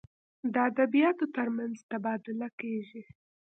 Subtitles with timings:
[0.53, 3.01] د ادبیاتو تر منځ تبادله کیږي.